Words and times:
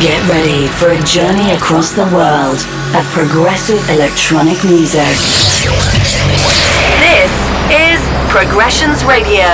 Get 0.00 0.26
ready 0.30 0.66
for 0.66 0.88
a 0.88 1.02
journey 1.02 1.50
across 1.52 1.92
the 1.92 2.06
world 2.06 2.56
of 2.96 3.04
progressive 3.12 3.86
electronic 3.90 4.56
music. 4.64 5.04
This 7.04 7.28
is 7.68 8.00
Progressions 8.32 9.04
Radio 9.04 9.44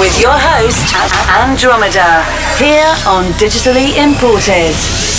with 0.00 0.18
your 0.18 0.32
host, 0.32 0.96
Andromeda, 1.28 2.24
here 2.56 2.88
on 3.06 3.24
Digitally 3.36 3.98
Imported. 4.02 5.11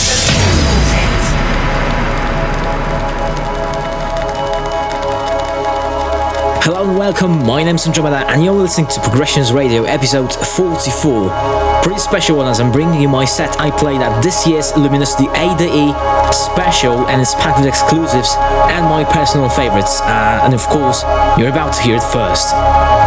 Hello 6.64 6.88
and 6.88 6.98
welcome, 6.98 7.46
my 7.46 7.62
name's 7.62 7.86
Andromeda 7.86 8.24
and 8.32 8.42
you're 8.42 8.54
listening 8.54 8.88
to 8.88 9.02
Progressions 9.02 9.52
Radio 9.52 9.84
episode 9.84 10.32
44. 10.32 11.84
Pretty 11.84 12.00
special 12.00 12.38
one 12.38 12.48
as 12.48 12.62
I'm 12.62 12.72
bringing 12.72 13.02
you 13.02 13.10
my 13.10 13.26
set 13.26 13.60
I 13.60 13.70
played 13.70 14.00
at 14.00 14.24
this 14.24 14.48
year's 14.48 14.72
Luminosity 14.78 15.28
ADE 15.36 15.92
special 16.32 17.06
and 17.12 17.20
it's 17.20 17.36
packed 17.36 17.60
with 17.60 17.68
exclusives 17.68 18.38
and 18.72 18.86
my 18.88 19.04
personal 19.04 19.50
favorites. 19.50 20.00
Uh, 20.08 20.40
and 20.46 20.54
of 20.54 20.64
course, 20.68 21.04
you're 21.38 21.52
about 21.52 21.74
to 21.74 21.82
hear 21.82 21.98
it 21.98 22.04
first. 22.16 22.56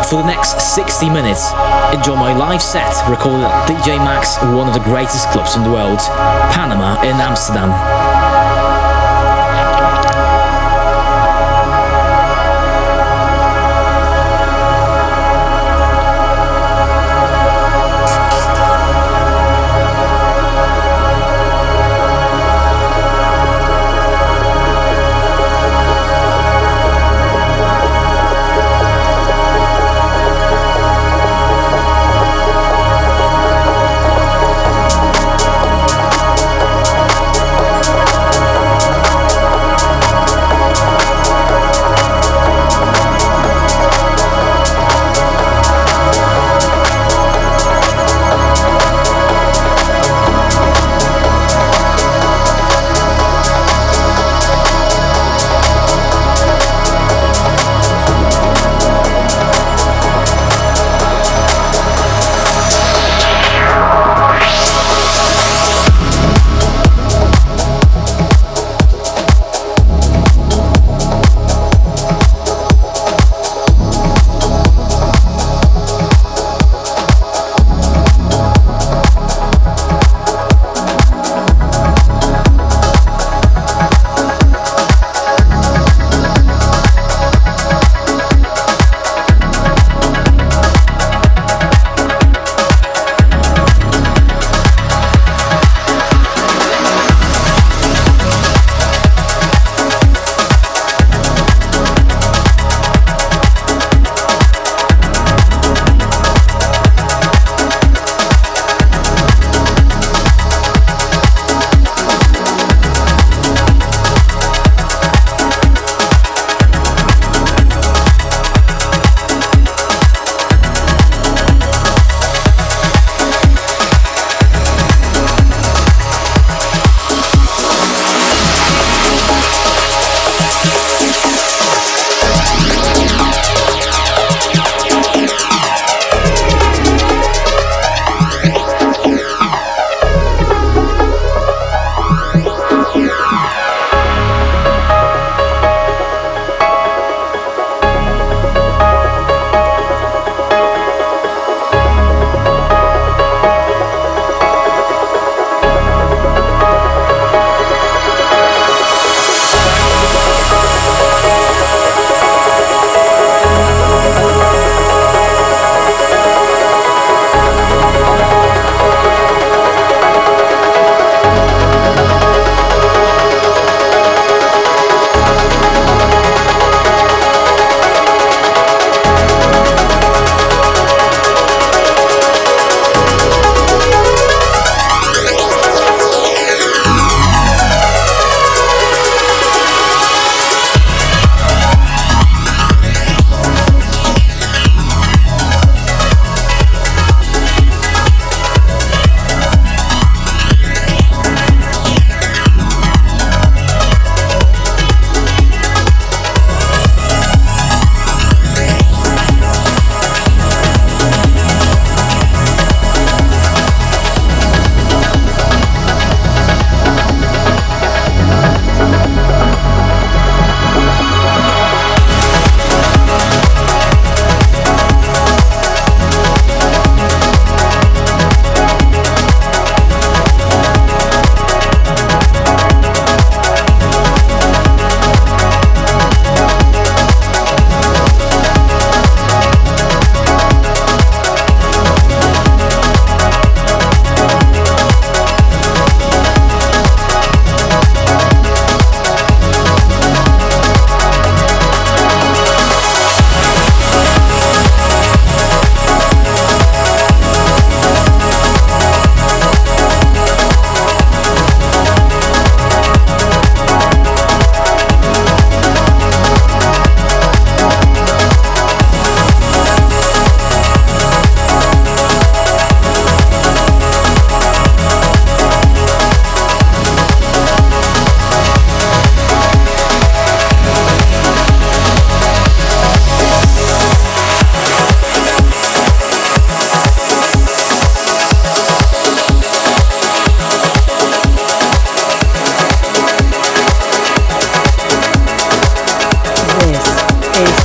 For 0.04 0.20
the 0.20 0.28
next 0.28 0.60
60 0.76 1.08
minutes, 1.08 1.48
enjoy 1.96 2.16
my 2.20 2.36
live 2.36 2.60
set 2.60 2.92
recorded 3.08 3.48
at 3.48 3.72
DJ 3.72 3.96
Max, 3.96 4.36
one 4.52 4.68
of 4.68 4.74
the 4.74 4.84
greatest 4.84 5.32
clubs 5.32 5.56
in 5.56 5.64
the 5.64 5.72
world, 5.72 6.00
Panama 6.52 7.00
in 7.00 7.16
Amsterdam. 7.16 7.72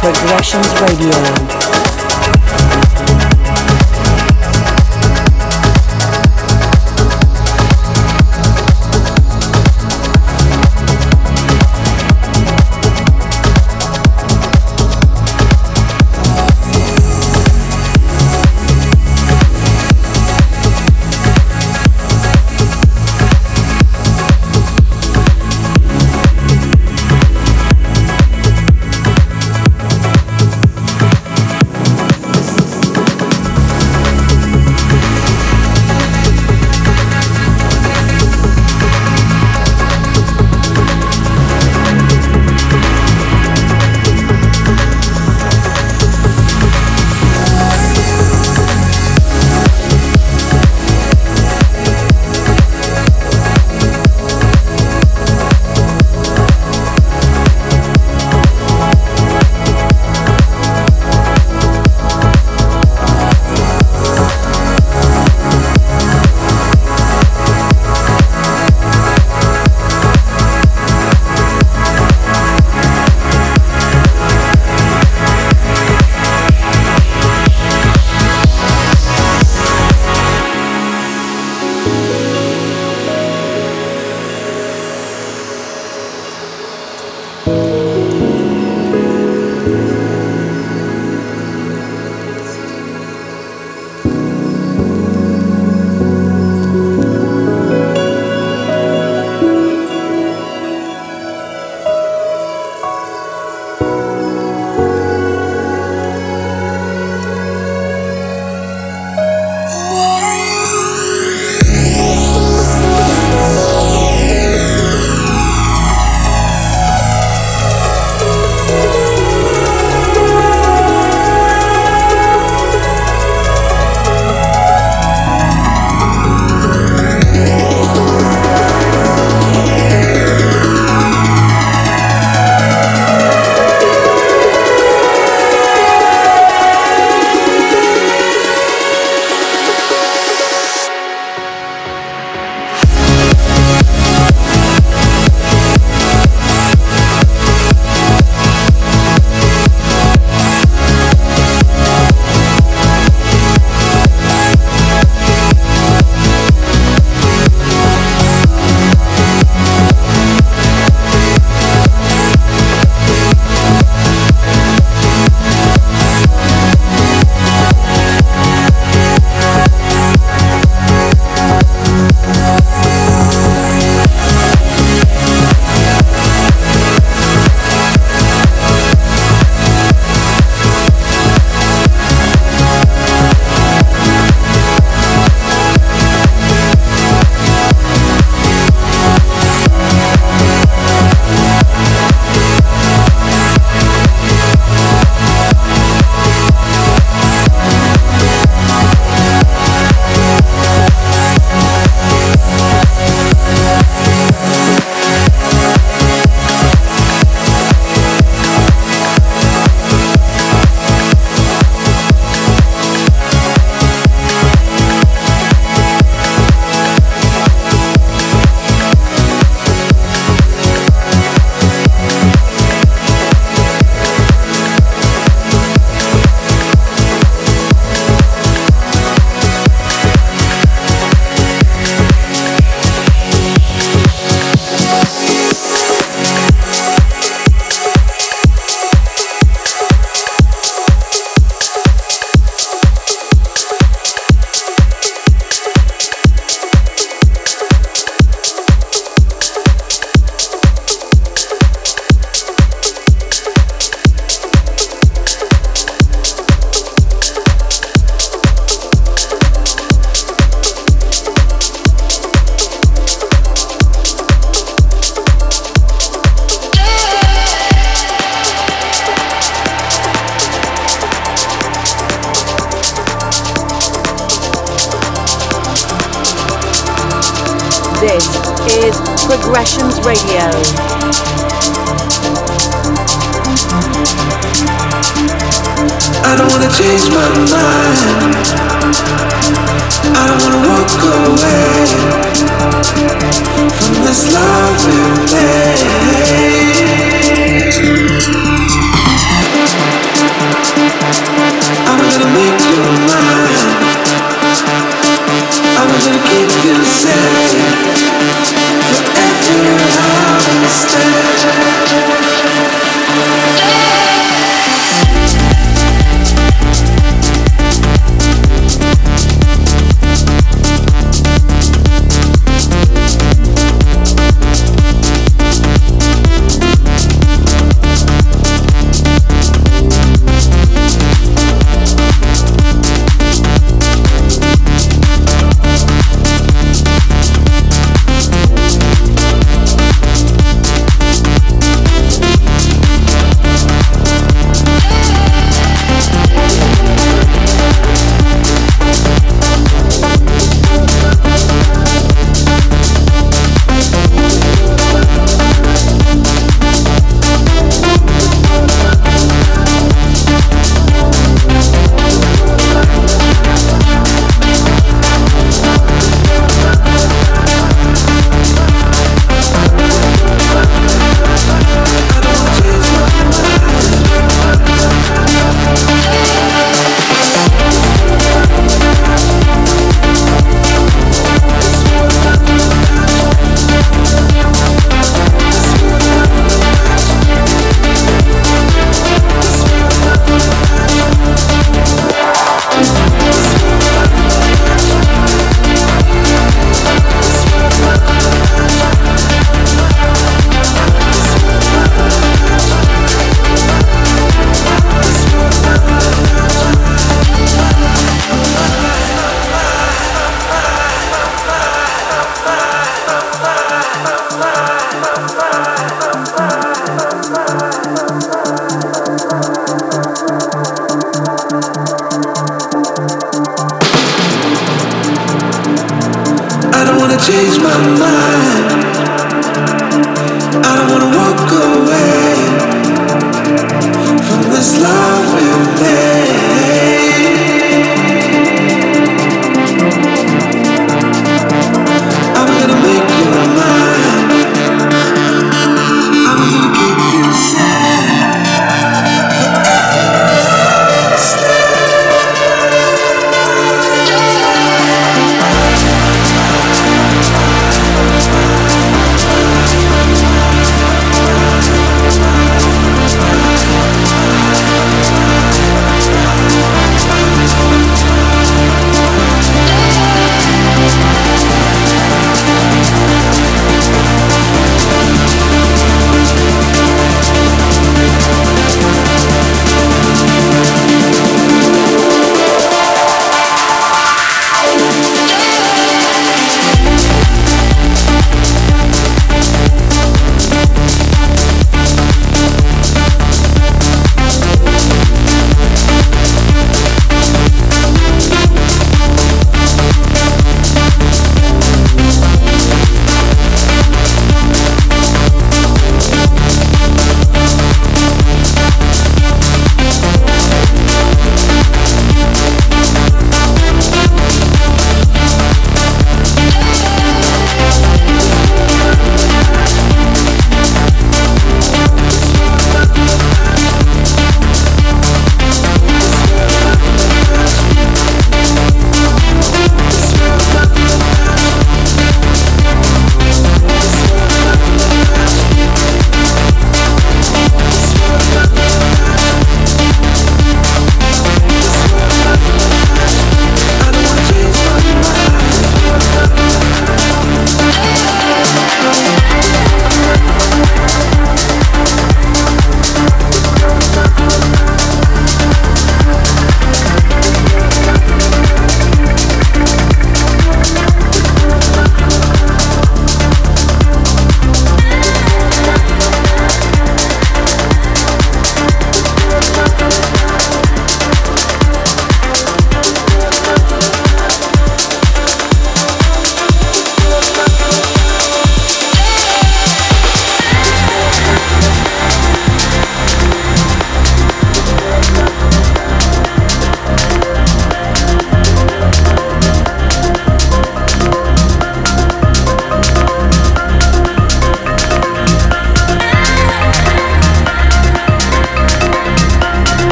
Progressions 0.00 0.80
Radio. 0.80 1.77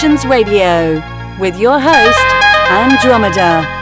Progressions 0.00 0.30
Radio 0.30 0.94
with 1.38 1.58
your 1.58 1.78
host, 1.78 2.26
Andromeda. 2.70 3.79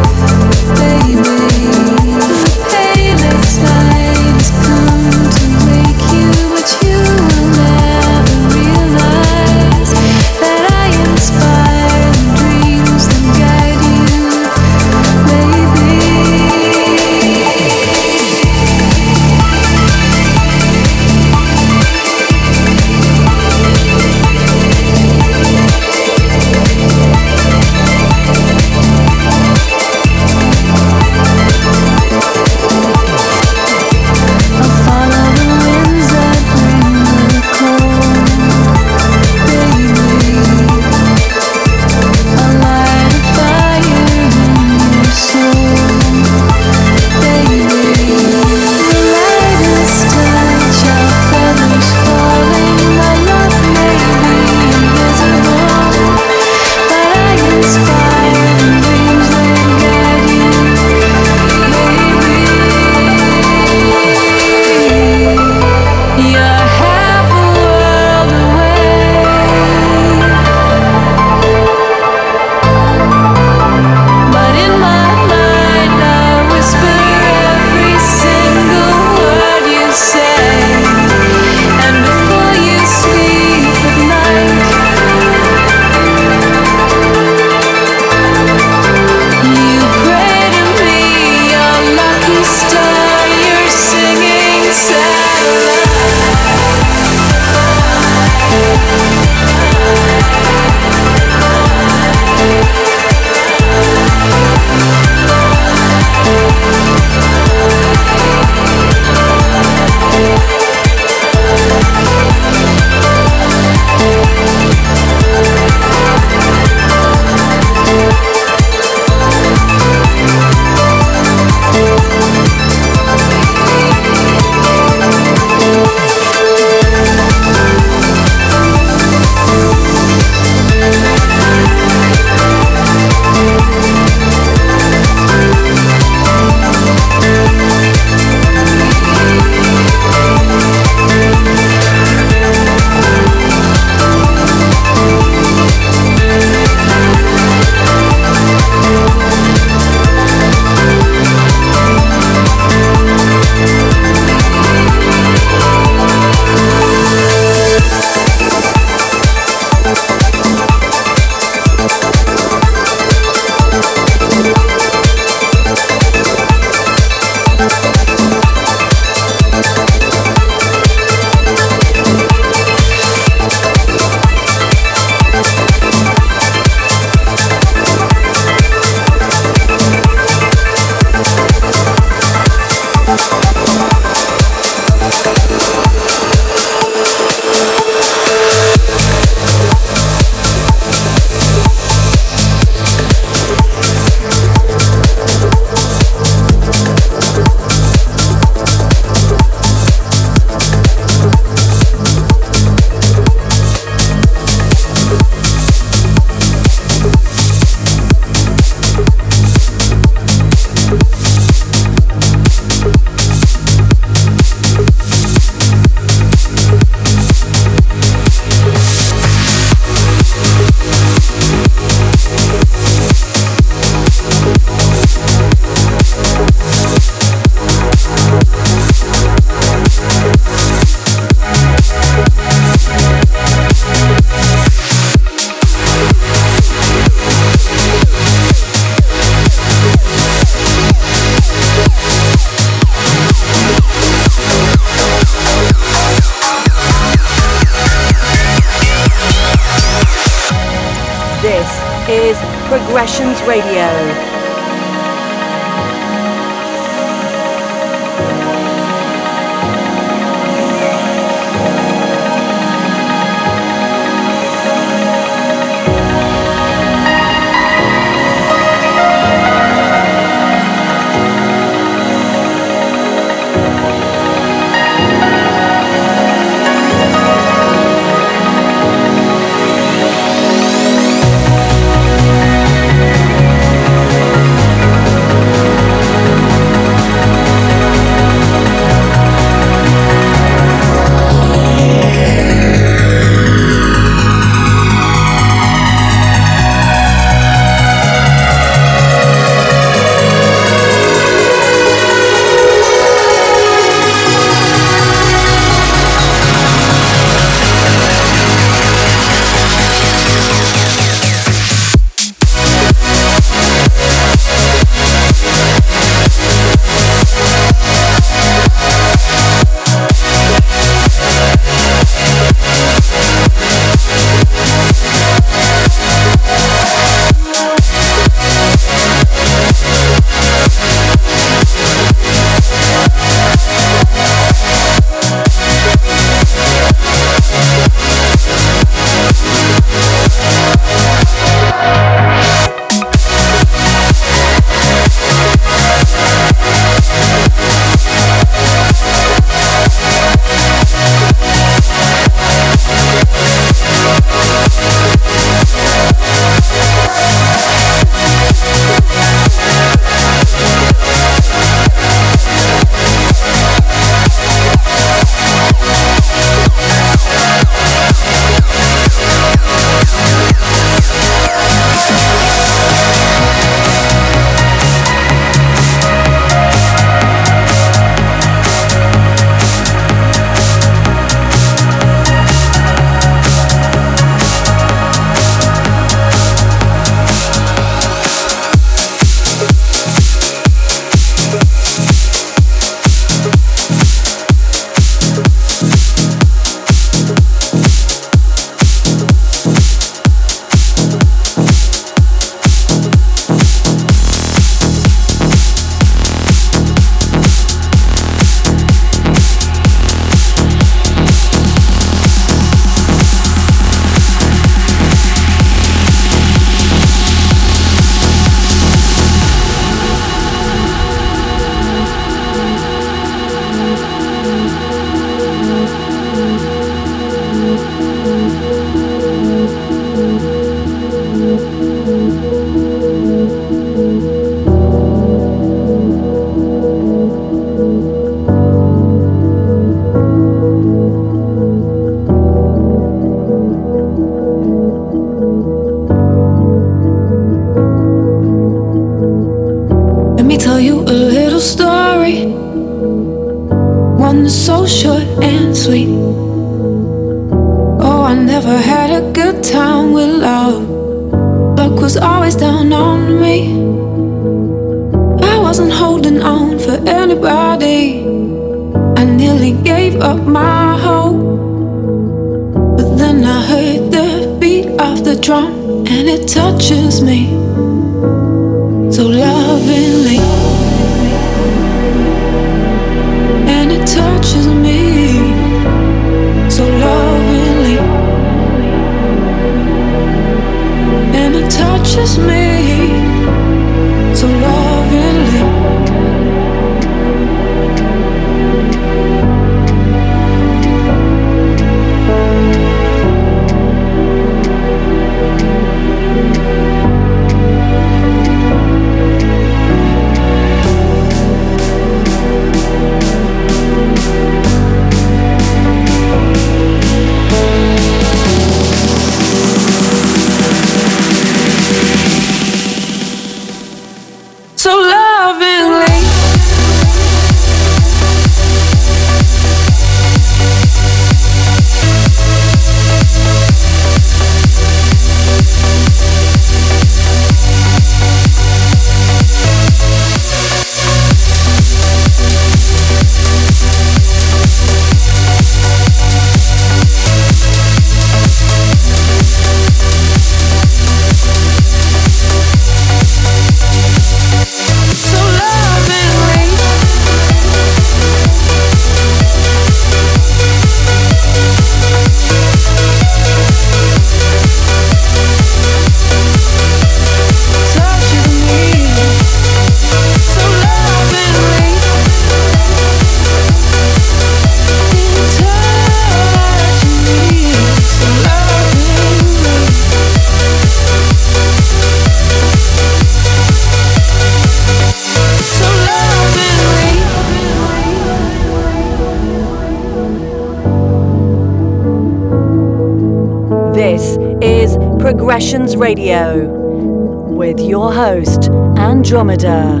Radio 596.01 596.65
with 596.65 597.79
your 597.79 598.11
host, 598.11 598.71
Andromeda. 598.97 600.00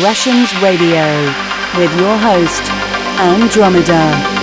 Progressions 0.00 0.56
Radio 0.62 1.26
with 1.76 1.94
your 2.00 2.16
host, 2.16 2.70
Andromeda. 3.20 4.39